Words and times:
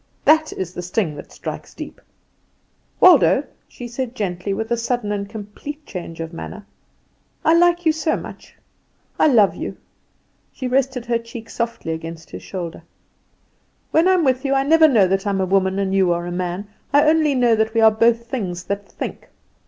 That 0.25 0.51
is 0.53 0.73
the 0.73 0.81
sting 0.81 1.13
that 1.17 1.31
strikes 1.31 1.75
deep. 1.75 2.01
Waldo," 2.99 3.43
she 3.67 3.87
said 3.87 4.15
gently, 4.15 4.51
with 4.51 4.71
a 4.71 4.75
sudden 4.75 5.11
and 5.11 5.29
complete 5.29 5.85
change 5.85 6.19
of 6.19 6.33
manner, 6.33 6.65
"I 7.45 7.53
like 7.53 7.85
you 7.85 7.91
so 7.91 8.17
much, 8.17 8.55
I 9.19 9.27
love 9.27 9.53
you." 9.53 9.77
She 10.51 10.67
rested 10.67 11.05
her 11.05 11.19
cheek 11.19 11.51
softly 11.51 11.91
against 11.93 12.31
his 12.31 12.41
shoulder. 12.41 12.81
"When 13.91 14.07
I 14.07 14.13
am 14.13 14.23
with 14.23 14.43
you 14.43 14.55
I 14.55 14.63
never 14.63 14.87
know 14.87 15.07
that 15.07 15.27
I 15.27 15.29
am 15.29 15.39
a 15.39 15.45
woman 15.45 15.77
and 15.77 15.93
you 15.93 16.11
are 16.13 16.25
a 16.25 16.31
man; 16.31 16.67
I 16.91 17.03
only 17.07 17.35
know 17.35 17.55
that 17.55 17.75
we 17.75 17.79
are 17.81 17.91
both 17.91 18.25
things 18.25 18.63
that 18.63 18.91
think. 18.91 19.29